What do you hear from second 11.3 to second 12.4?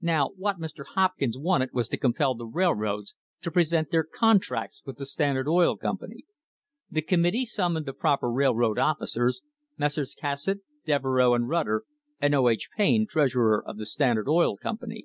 and Rutter, and